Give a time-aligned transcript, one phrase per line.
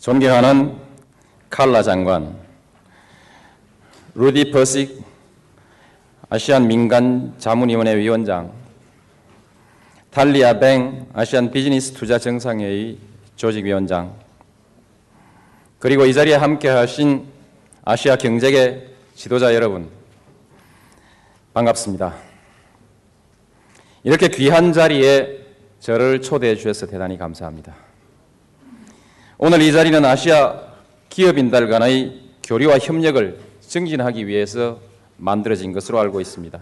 [0.00, 0.76] 존경하는
[1.48, 2.36] 칼라 장관,
[4.14, 5.02] 루디 퍼식
[6.28, 8.52] 아시안 민간 자문위원회 위원장,
[10.10, 12.98] 탈리아 뱅 아시안 비즈니스 투자 정상회의
[13.36, 14.14] 조직위원장,
[15.78, 17.26] 그리고 이 자리에 함께 하신
[17.84, 19.88] 아시아 경제계 지도자 여러분,
[21.54, 22.14] 반갑습니다.
[24.02, 25.46] 이렇게 귀한 자리에
[25.80, 27.83] 저를 초대해 주셔서 대단히 감사합니다.
[29.46, 30.58] 오늘 이 자리는 아시아
[31.10, 34.80] 기업인들 간의 교류와 협력을 증진하기 위해서
[35.18, 36.58] 만들어진 것으로 알고 있습니다.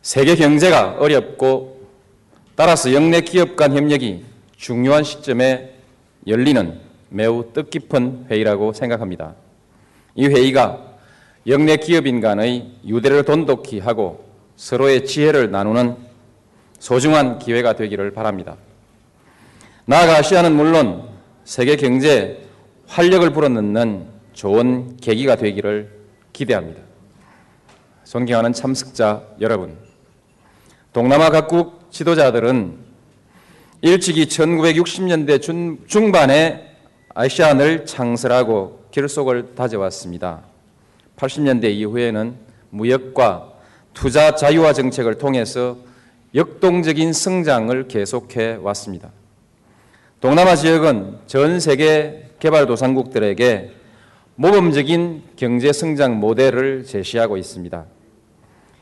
[0.00, 1.86] 세계 경제가 어렵고
[2.54, 4.24] 따라서 영내 기업 간 협력이
[4.56, 5.74] 중요한 시점에
[6.26, 9.34] 열리는 매우 뜻깊은 회의라고 생각합니다.
[10.14, 10.80] 이 회의가
[11.46, 14.24] 영내 기업인 간의 유대를 돈독히 하고
[14.56, 15.94] 서로의 지혜를 나누는
[16.78, 18.56] 소중한 기회가 되기를 바랍니다.
[19.84, 21.09] 나아가 아시아는 물론
[21.50, 22.38] 세계 경제에
[22.86, 25.90] 활력을 불어넣는 좋은 계기가 되기를
[26.32, 26.80] 기대합니다.
[28.04, 29.76] 존경하는 참석자 여러분,
[30.92, 32.76] 동남아 각국 지도자들은
[33.80, 36.68] 일찍이 1960년대 중, 중반에
[37.14, 40.42] 아시안을 창설하고 결속을 다져왔습니다.
[41.16, 42.32] 80년대 이후에는
[42.70, 43.54] 무역과
[43.92, 45.78] 투자 자유화 정책을 통해서
[46.32, 49.10] 역동적인 성장을 계속해 왔습니다.
[50.20, 53.70] 동남아 지역은 전 세계 개발도상국들에게
[54.34, 57.86] 모범적인 경제 성장 모델을 제시하고 있습니다.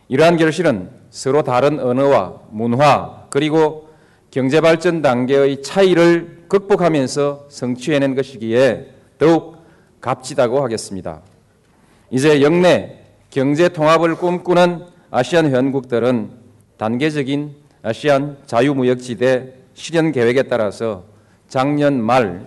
[0.09, 3.89] 이러한 결실은 서로 다른 언어와 문화 그리고
[4.33, 9.59] 경제 발전 단계의 차이를 극복하면서 성취해낸 것이기에 더욱
[10.01, 11.23] 값지다고 하겠습니다.
[12.11, 12.99] 이제 영내
[13.31, 16.31] 경제 통합을 꿈꾸는 아시안 회원국들은
[16.79, 21.18] 단계적인 아시안 자유무역지대 실현 계획에 따라서
[21.49, 22.47] 작년 말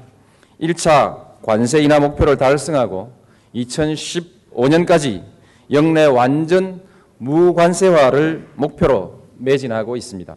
[0.61, 3.11] 1차 관세 인하 목표를 달성하고
[3.55, 5.23] 2015년까지
[5.71, 6.81] 영내 완전
[7.17, 10.35] 무관세화를 목표로 매진하고 있습니다.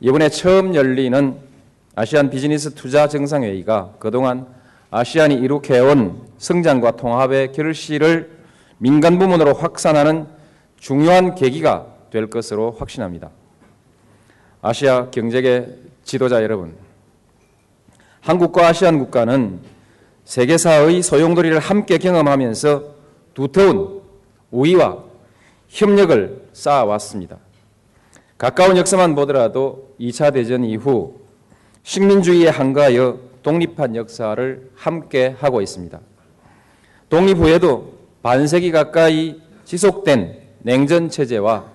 [0.00, 1.36] 이번에 처음 열리는
[1.94, 4.46] 아시안 비즈니스 투자 정상회의가 그동안
[4.90, 8.36] 아시안이 이룩해온 성장과 통합의 결실을
[8.78, 10.26] 민간 부문으로 확산하는
[10.78, 13.30] 중요한 계기가 될 것으로 확신합니다.
[14.60, 15.68] 아시아 경제계
[16.04, 16.76] 지도자 여러분,
[18.26, 19.60] 한국과 아시안 국가는
[20.24, 22.82] 세계사의 소용돌이를 함께 경험하면서
[23.34, 24.02] 두터운
[24.50, 25.04] 우위와
[25.68, 27.36] 협력을 쌓아왔습니다.
[28.36, 31.20] 가까운 역사만 보더라도 2차 대전 이후
[31.84, 36.00] 식민주의에 한가하여 독립한 역사를 함께 하고 있습니다.
[37.08, 37.92] 독립 후에도
[38.24, 41.66] 반세기 가까이 지속된 냉전 체제와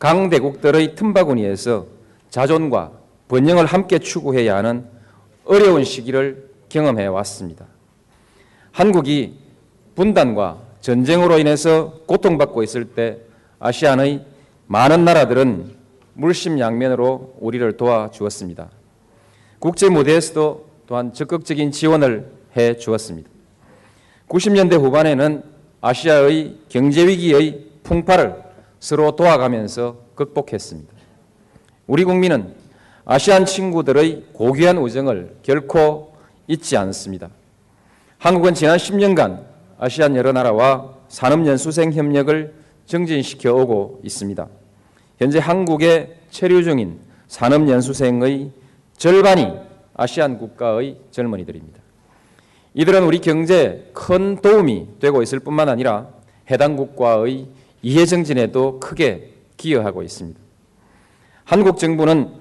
[0.00, 1.86] 강대국들의 틈바구니에서
[2.30, 2.90] 자존과
[3.28, 4.99] 번영을 함께 추구해야 하는
[5.50, 7.66] 어려운 시기를 경험해 왔습니다.
[8.70, 9.36] 한국이
[9.96, 13.18] 분단과 전쟁으로 인해서 고통받고 있을 때
[13.58, 14.24] 아시안의
[14.68, 15.74] 많은 나라들은
[16.14, 18.70] 물심양면으로 우리를 도와주었습니다.
[19.58, 23.28] 국제 무대에서도 또한 적극적인 지원을 해 주었습니다.
[24.28, 25.42] 90년대 후반에는
[25.80, 28.40] 아시아의 경제 위기의 풍파를
[28.78, 30.92] 서로 도와가면서 극복했습니다.
[31.88, 32.54] 우리 국민은
[33.04, 36.14] 아시안 친구들의 고귀한 우정을 결코
[36.46, 37.28] 잊지 않습니다.
[38.18, 39.44] 한국은 지난 10년간
[39.78, 42.54] 아시안 여러 나라와 산업연수생 협력을
[42.86, 44.46] 정진시켜 오고 있습니다.
[45.18, 48.50] 현재 한국에 체류 중인 산업연수생의
[48.96, 49.52] 절반이
[49.94, 51.80] 아시안 국가의 젊은이들입니다.
[52.74, 56.08] 이들은 우리 경제에 큰 도움이 되고 있을 뿐만 아니라
[56.50, 57.46] 해당 국가의
[57.82, 60.38] 이해 정진에도 크게 기여하고 있습니다.
[61.44, 62.39] 한국 정부는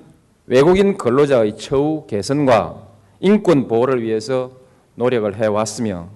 [0.49, 2.87] 외국인 근로자의 처우 개선과
[3.19, 4.51] 인권 보호를 위해서
[4.95, 6.09] 노력을 해왔으며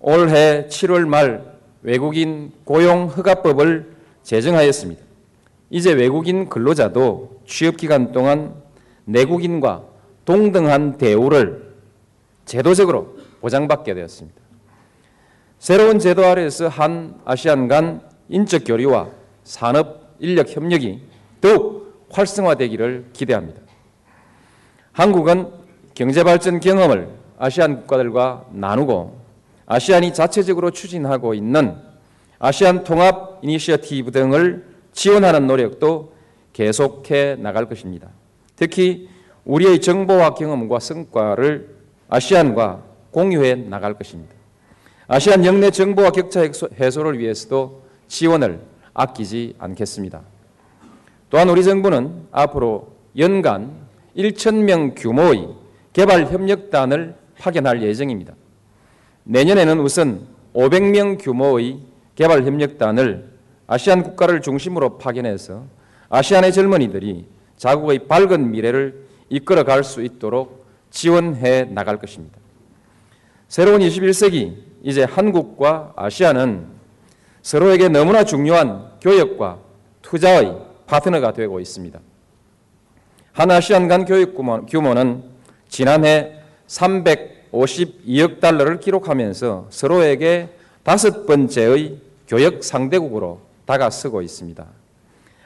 [0.00, 5.00] 올해 7월 말 외국인 고용 허가법을 제정하였습니다.
[5.70, 8.54] 이제 외국인 근로자도 취업 기간 동안
[9.04, 9.84] 내국인과
[10.24, 11.74] 동등한 대우를
[12.46, 14.40] 제도적으로 보장받게 되었습니다.
[15.60, 19.10] 새로운 제도 아래에서 한 아시안 간 인적 교류와
[19.44, 21.02] 산업 인력 협력이
[21.40, 21.83] 더욱
[22.14, 23.60] 활성화되기를 기대합니다.
[24.92, 25.50] 한국은
[25.94, 27.08] 경제 발전 경험을
[27.38, 29.18] 아세안 국가들과 나누고
[29.66, 31.76] 아세안이 자체적으로 추진하고 있는
[32.38, 36.14] 아세안 통합 이니시어티브 등을 지원하는 노력도
[36.52, 38.08] 계속해 나갈 것입니다.
[38.56, 39.08] 특히
[39.44, 41.74] 우리의 정보와 경험과 성과를
[42.08, 44.34] 아세안과 공유해 나갈 것입니다.
[45.06, 46.42] 아시안 영내 정보와 격차
[46.80, 48.60] 해소를 위해서도 지원을
[48.94, 50.22] 아끼지 않겠습니다.
[51.34, 53.72] 또한 우리 정부는 앞으로 연간
[54.16, 55.48] 1,000명 규모의
[55.92, 58.34] 개발 협력단을 파견할 예정입니다.
[59.24, 61.80] 내년에는 우선 500명 규모의
[62.14, 63.32] 개발 협력단을
[63.66, 65.64] 아시안 국가를 중심으로 파견해서
[66.08, 67.26] 아시안의 젊은이들이
[67.56, 72.38] 자국의 밝은 미래를 이끌어 갈 수 있도록 지원해 나갈 것입니다.
[73.48, 74.54] 새로운 21세기
[74.84, 76.66] 이제 한국과 아시아는
[77.42, 79.58] 서로에게 너무나 중요한 교역과
[80.00, 81.98] 투자의 파트너가 되고 있습니다.
[83.32, 84.36] 한 아시안 간 교육
[84.68, 85.24] 규모는
[85.68, 90.50] 지난해 352억 달러를 기록하면서 서로에게
[90.84, 91.98] 다섯 번째의
[92.28, 94.64] 교역 상대국으로 다가서고 있습니다.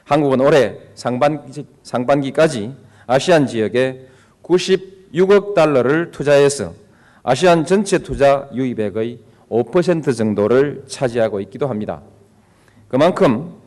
[0.03, 2.75] 한국은 올해 상반기, 상반기까지
[3.07, 4.05] 아시안 지역에
[4.43, 6.73] 96억 달러를 투자해서
[7.23, 9.19] 아시안 전체 투자 유입액의
[9.49, 12.01] 5% 정도를 차지하고 있기도 합니다.
[12.87, 13.58] 그만큼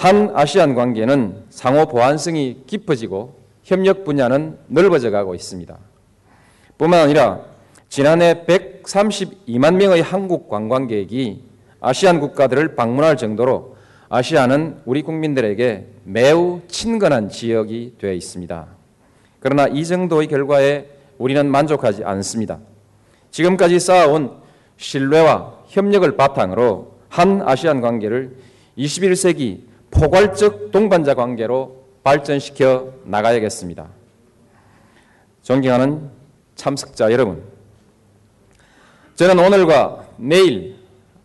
[0.00, 5.76] 한 아시안 관계는 상호 보완성이 깊어지고 협력 분야는 넓어져 가고 있습니다.
[6.78, 7.40] 뿐만 아니라
[7.90, 11.44] 지난해 132만 명의 한국 관광객이
[11.82, 13.76] 아시안 국가들을 방문할 정도로
[14.08, 18.68] 아시아는 우리 국민들에게 매우 친근한 지역이 되어 있습니다.
[19.38, 20.88] 그러나 이 정도의 결과에
[21.18, 22.58] 우리는 만족하지 않습니다.
[23.30, 24.30] 지금까지 쌓아온
[24.78, 28.34] 신뢰와 협력을 바탕으로 한 아시안 관계를
[28.78, 29.68] 21세기
[30.00, 33.86] 포괄적 동반자 관계로 발전시켜 나가야겠습니다.
[35.42, 36.08] 존경하는
[36.54, 37.42] 참석자 여러분,
[39.14, 40.76] 저는 오늘과 내일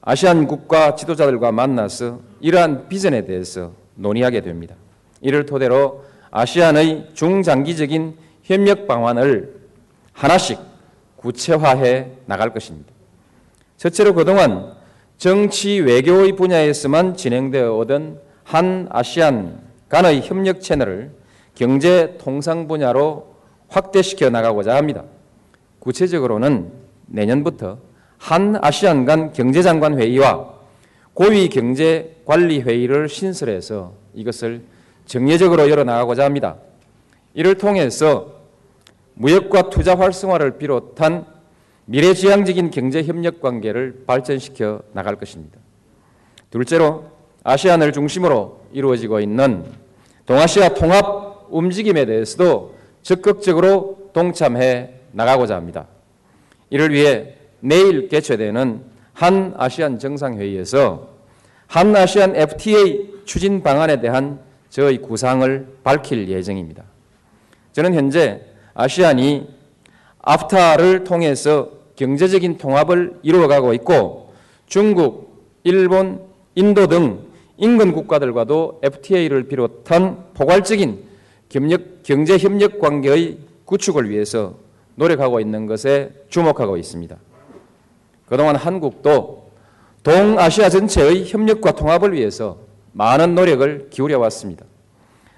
[0.01, 4.75] 아시안 국가 지도자들과 만나서 이러한 비전에 대해서 논의하게 됩니다.
[5.22, 9.56] 이를 토대로 아시안의 중장기적인 협력 방안을
[10.12, 10.60] 하나씩
[11.16, 12.92] 구체화해 나갈 것입니다.
[13.77, 14.74] 첫째로 그동안
[15.18, 19.60] 정치 외교의 분야에서만 진행되어 오던 한 아시안
[19.90, 21.12] 간의 협력 채널을
[21.56, 23.36] 경제 통상 분야로
[23.68, 25.04] 확대시켜 나가고자 합니다.
[25.80, 26.72] 구체적으로는
[27.08, 27.80] 내년부터
[28.18, 30.54] 한 아시안 간 경제장관 회의와
[31.14, 34.62] 고위 경제 관리 회의를 신설해서 이것을
[35.06, 36.58] 정례적으로 열어 나가고자 합니다.
[37.34, 38.42] 이를 통해서
[39.16, 41.26] 무역과 투자 활성화를 비롯한
[41.86, 45.60] 미래지향적인 경제 협력 관계를 발전시켜 나갈 것입니다.
[46.50, 47.15] 둘째로
[47.46, 49.64] 아시안을 중심으로 이루어지고 있는
[50.26, 55.86] 동아시아 통합 움직임에 대해서도 적극적으로 동참해 나가고자 합니다.
[56.72, 58.82] 이를 위해 내일 개최되는
[59.14, 61.10] 한 아시안 정상회의에서
[61.68, 64.40] 한 아시안 FTA 추진 방안에 대한
[64.72, 66.84] 저의 구상을 밝힐 예정입니다.
[67.74, 68.42] 저는 현재
[68.74, 69.48] 아시안이
[70.20, 74.34] 아프타를 통해서 경제적인 통합을 이루어가고 있고
[74.66, 76.22] 중국, 일본,
[76.56, 81.04] 인도 등 인근 국가들과도 FTA를 비롯한 포괄적인
[81.50, 84.56] 경제 협력 관계의 구축을 위해서
[84.96, 87.16] 노력하고 있는 것에 주목하고 있습니다.
[88.28, 89.51] 그동안 한국도
[90.03, 92.58] 동아시아 전체의 협력과 통합을 위해서
[92.91, 94.65] 많은 노력을 기울여 왔습니다.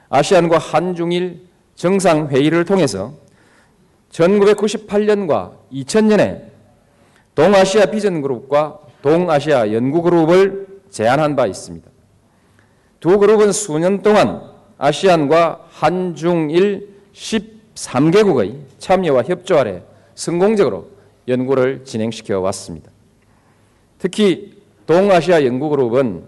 [0.09, 3.13] 아시안과 한중일 정상회의를 통해서
[4.11, 6.43] 1998년과 2000년에
[7.35, 11.89] 동아시아 비전그룹과 동아시아 연구그룹을 제안한 바 있습니다.
[13.07, 14.41] 두 그룹은 수년 동안
[14.77, 19.81] 아시안과 한중일 13개국의 참여와 협조 아래
[20.13, 20.89] 성공적으로
[21.25, 22.91] 연구를 진행시켜 왔습니다.
[23.97, 26.25] 특히 동아시아 연구그룹은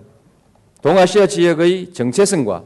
[0.81, 2.63] 동아시아 지역의 정체성과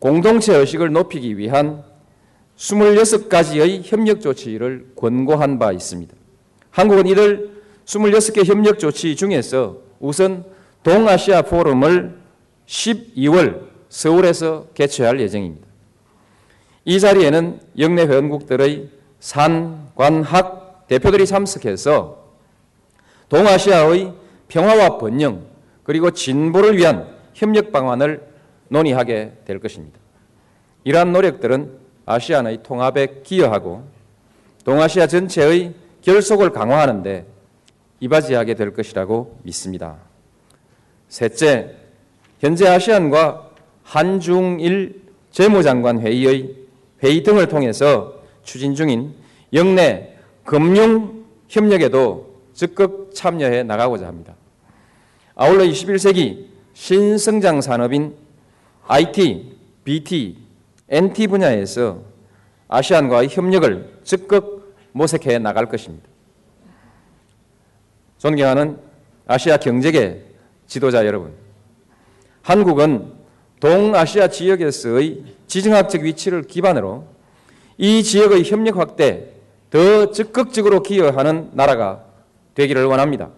[0.00, 1.84] 공동체 의식을 높이기 위한
[2.56, 6.12] 26가지의 협력 조치를 권고한 바 있습니다.
[6.70, 7.50] 한국은 이들
[7.84, 10.44] 26개 협력 조치 중에서 우선
[10.82, 12.21] 동아시아 포럼을
[12.66, 15.66] 12월 서울에서 개최할 예정입니다.
[16.84, 18.88] 이 자리에는 영내 회원국들의
[19.20, 22.18] 산 관 학 대표들이 참석해서
[23.28, 24.12] 동아시아의
[24.48, 25.46] 평화와 번영
[25.84, 28.26] 그리고 진보를 위한 협력 방안을
[28.68, 29.98] 논의하게 될 것입니다.
[30.84, 33.84] 이러한 노력들은 아시안의 통합에 기여하고
[34.64, 37.26] 동아시아 전체의 결속을 강화하는 데
[38.00, 39.96] 이바지하게 될 것이라고 믿습니다.
[41.08, 41.76] 셋째,
[42.42, 43.50] 현재 아시안과
[43.84, 46.56] 한중일 재무장관 회의의
[47.00, 49.14] 회의 등을 통해서 추진 중인
[49.52, 54.34] 영내 금융 협력에도 적극 참여해 나가고자 합니다.
[55.36, 58.16] 아울러 21세기 신성장 산업인
[58.88, 60.36] IT, BT,
[60.88, 62.02] NT 분야에서
[62.66, 66.08] 아시안과의 협력을 적극 모색해 나갈 것입니다.
[68.18, 68.78] 존경하는
[69.28, 70.24] 아시아 경제계
[70.66, 71.41] 지도자 여러분,
[72.42, 73.12] 한국은
[73.60, 77.04] 동아시아 지역에서의 지정학적 위치를 기반으로
[77.78, 79.28] 이 지역의 협력 확대
[79.70, 82.04] 더 적극적으로 기여하는 나라가
[82.54, 83.30] 되기를 원합니다.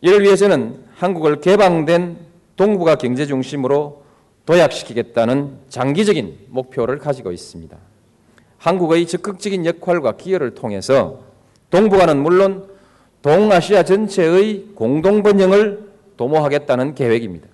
[0.00, 2.18] 이를 위해서는 한국을 개방된
[2.56, 4.02] 동북아 경제 중심으로
[4.44, 7.76] 도약시키겠다는 장기적인 목표를 가지고 있습니다.
[8.58, 11.20] 한국의 적극적인 역할과 기여를 통해서
[11.70, 12.68] 동북아는 물론
[13.22, 17.49] 동아시아 전체의 공동 번영을 도모하겠다는 계획입니다.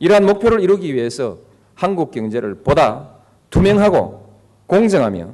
[0.00, 1.38] 이러한 목표를 이루기 위해서
[1.74, 3.10] 한국 경제를 보다
[3.50, 4.28] 투명하고
[4.66, 5.28] 공정하며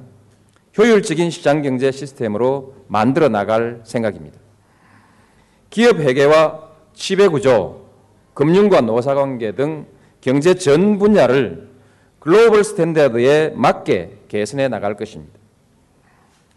[0.77, 4.39] 효율적인 시장 경제 시스템으로 만들어 나갈 생각입니다.
[5.71, 7.87] 기업 회계와 지배 구조,
[8.35, 9.87] 금융과 노사 관계 등
[10.21, 11.69] 경제 전 분야를
[12.19, 15.39] 글로벌 스탠다드에 맞게 개선해 나갈 것입니다.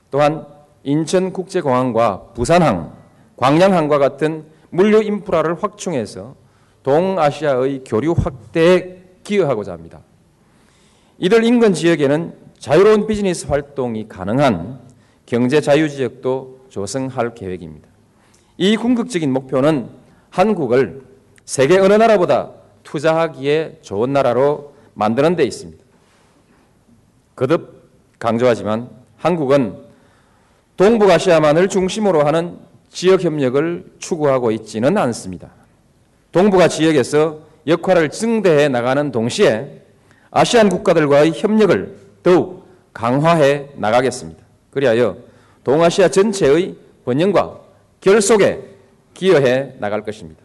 [0.09, 0.47] 또한
[0.83, 2.93] 인천국제공항과 부산항,
[3.37, 6.35] 광양항과 같은 물류 인프라를 확충해서
[6.83, 9.99] 동아시아의 교류 확대에 기여하고자 합니다.
[11.17, 14.79] 이들 인근 지역에는 자유로운 비즈니스 활동이 가능한
[15.25, 17.87] 경제 자유 지역도 조성할 계획입니다.
[18.57, 19.89] 이 궁극적인 목표는
[20.29, 21.03] 한국을
[21.45, 22.51] 세계 어느 나라보다
[22.83, 25.83] 투자하기에 좋은 나라로 만드는 데 있습니다.
[27.35, 29.77] 거듭 강조하지만 한국은
[30.77, 32.57] 동북아시아만을 중심으로 하는
[32.89, 35.58] 지역 협력을 추구하고 있지는 않습니다.
[36.31, 39.81] 동북아 지역에서 역할을 증대해 나가는 동시에
[40.31, 44.43] 아시안 국가들과의 협력을 더욱 강화해 나가겠습니다.
[44.71, 45.17] 그리하여
[45.63, 47.59] 동아시아 전체의 번영과
[48.01, 48.61] 결속에
[49.13, 50.41] 기여해 나갈 것입니다.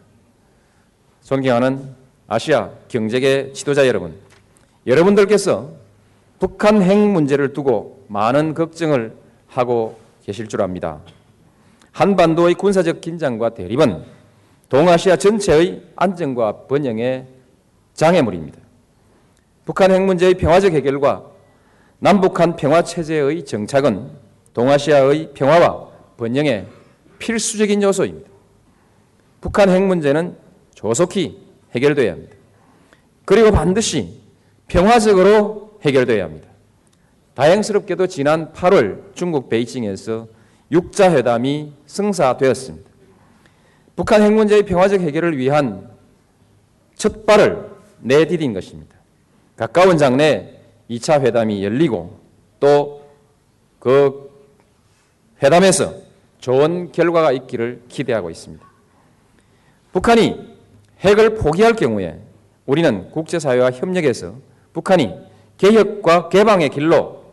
[1.23, 1.95] 존경하는
[2.27, 4.15] 아시아 경제계 지도자 여러분,
[4.87, 5.71] 여러분들께서
[6.39, 9.15] 북한 핵 문제를 두고 많은 걱정을
[9.47, 10.99] 하고 계실 줄 압니다.
[11.91, 14.14] 한반도의 군사적 긴장과 대립은
[14.69, 17.27] 동아시아 전체의 안정과 번영의
[17.93, 18.59] 장애물입니다.
[19.63, 21.25] 북한 핵 문제의 평화적 해결과
[21.99, 24.09] 남북한 평화 체제의 정착은
[24.53, 26.67] 동아시아의 평화와 번영의
[27.19, 28.29] 필수적인 요소입니다.
[29.41, 30.35] 북한 핵 문제는
[30.73, 31.39] 조속히
[31.73, 32.35] 해결돼야 합니다.
[33.25, 34.21] 그리고 반드시
[34.67, 36.47] 평화적으로 해결돼야 합니다.
[37.35, 40.27] 다행스럽게도 지난 8월 중국 베이징에서
[40.71, 42.94] 육자 회담이 성사되었습니다.
[43.95, 45.89] 북한 핵 문제의 평화적 해결을 위한
[46.95, 48.95] 첫 발을 내디딘 것입니다.
[49.55, 50.59] 가까운 장래
[50.89, 52.19] 2차 회담이 열리고
[52.59, 53.05] 또
[53.85, 54.31] 그
[55.43, 55.93] 회담에서
[56.39, 58.65] 좋은 결과가 있기를 기대하고 있습니다.
[59.91, 60.55] 북한이
[61.01, 62.19] 핵을 포기할 경우에
[62.65, 64.33] 우리는 국제사회와 협력해서
[64.73, 65.13] 북한이
[65.59, 67.25] 개혁과 개방의 길로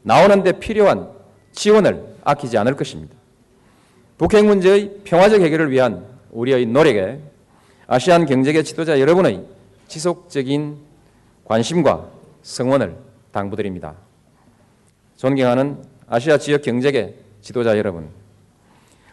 [0.00, 1.10] 나오는데 필요한
[1.52, 3.14] 지원을 아끼지 않을 것입니다.
[4.18, 7.20] 북핵 문제의 평화적 해결을 위한 우리의 노력에
[7.86, 9.44] 아시안 경제계 지도자 여러분의
[9.88, 10.76] 지속적인
[11.44, 12.08] 관심과
[12.42, 12.96] 성원을
[13.30, 13.94] 당부드립니다.
[15.16, 18.08] 존경하는 아시아 지역 경제계 지도자 여러분,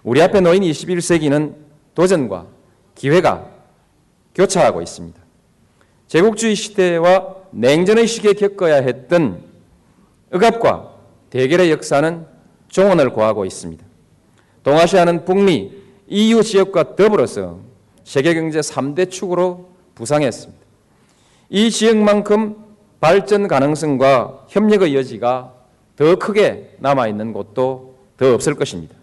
[0.03, 1.53] 우리 앞에 놓인 21세기는
[1.95, 2.47] 도전과
[2.95, 3.49] 기회가
[4.35, 5.21] 교차하고 있습니다.
[6.07, 9.43] 제국주의 시대와 냉전의 시기에 겪어야 했던
[10.31, 10.91] 억압과
[11.29, 12.25] 대결의 역사는
[12.69, 13.92] 종언을 고하고 있습니다.
[14.63, 15.71] 동아시아는 북미,
[16.07, 17.59] EU 지역과 더불어서
[18.03, 20.63] 세계 경제 3대 축으로 부상했습니다.
[21.49, 22.55] 이 지역만큼
[22.99, 25.53] 발전 가능성과 협력의 여지가
[25.95, 28.95] 더 크게 남아 있는 곳도 더 없을 것입니다.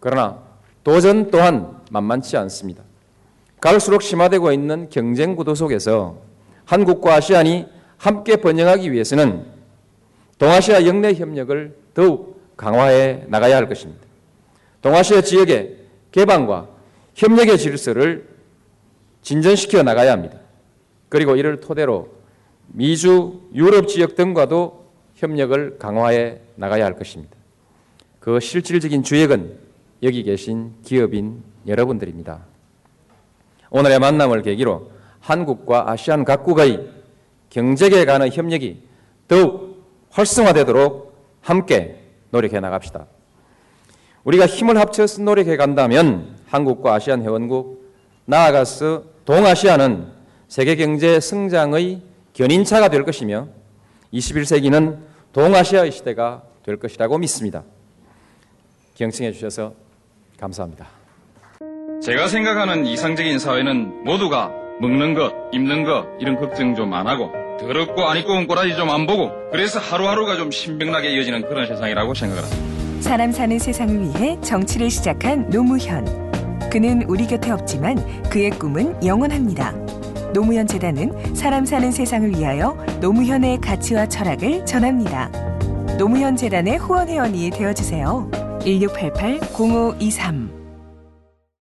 [0.00, 0.38] 그러나
[0.84, 2.82] 도전 또한 만만치 않습니다.
[3.60, 6.18] 갈수록 심화되고 있는 경쟁 구도 속에서
[6.64, 7.66] 한국과 아시안이
[7.96, 9.46] 함께 번영하기 위해서는
[10.38, 12.31] 동아시아 영내 협력을 더욱
[12.62, 14.00] 강화해 나가야 할 것입니다.
[14.82, 15.78] 동아시아 지역의
[16.12, 16.68] 개방과
[17.16, 18.28] 협력의 질서를
[19.22, 20.38] 진전시켜 나가야 합니다.
[21.08, 22.08] 그리고 이를 토대로
[22.68, 27.34] 미주, 유럽 지역 등과도 협력을 강화해 나가야 할 것입니다.
[28.20, 29.58] 그 실질적인 주역은
[30.04, 32.44] 여기 계신 기업인 여러분들입니다.
[33.70, 36.88] 오늘의 만남을 계기로 한국과 아시안 각국의
[37.50, 38.82] 경제계에 관한 협력이
[39.26, 42.01] 더욱 활성화되도록 함께
[42.32, 43.06] 노력해 나갑시다.
[44.24, 47.92] 우리가 힘을 합쳐서 노력해 간다면 한국과 아시안 회원국
[48.24, 50.08] 나아가서 동아시아는
[50.48, 53.48] 세계 경제 성장의 견인차가 될 것이며
[54.12, 54.98] 21세기는
[55.32, 57.62] 동아시아의 시대가 될 것이라고 믿습니다.
[58.94, 59.74] 경청해 주셔서
[60.38, 60.86] 감사합니다.
[62.02, 67.30] 제가 생각하는 이상적인 사회는 모두가 먹는 것, 입는 것 이런 걱정 좀 안 하고
[67.60, 72.14] 더럽고 안 입고 온 꼬라지 좀 안 보고 그래서 하루하루가 좀 신명나게 이어지는 그런 세상이라고
[72.14, 73.00] 생각을 합니다.
[73.00, 76.04] 사람 사는 세상을 위해 정치를 시작한 노무현.
[76.70, 77.96] 그는 우리 곁에 없지만
[78.30, 79.72] 그의 꿈은 영원합니다.
[80.32, 85.30] 노무현 재단은 사람 사는 세상을 위하여 노무현의 가치와 철학을 전합니다.
[85.98, 88.30] 노무현 재단의 후원 회원이 되어 주세요.
[88.64, 90.61] 1688 0523